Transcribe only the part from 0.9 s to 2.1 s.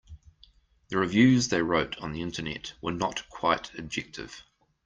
reviews they wrote